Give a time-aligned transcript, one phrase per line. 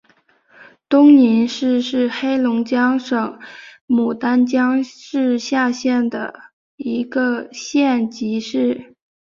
[0.89, 3.37] 东宁市是黑龙江省
[3.87, 6.33] 牡丹江市下辖的
[6.75, 8.95] 一个县级市。